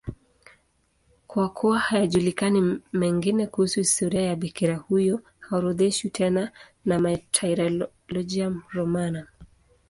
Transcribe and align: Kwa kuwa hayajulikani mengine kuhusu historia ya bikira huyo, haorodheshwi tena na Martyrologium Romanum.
Kwa 1.27 1.49
kuwa 1.49 1.79
hayajulikani 1.79 2.79
mengine 2.93 3.47
kuhusu 3.47 3.79
historia 3.79 4.21
ya 4.21 4.35
bikira 4.35 4.75
huyo, 4.75 5.21
haorodheshwi 5.39 6.09
tena 6.09 6.51
na 6.85 6.99
Martyrologium 6.99 8.61
Romanum. 8.73 9.25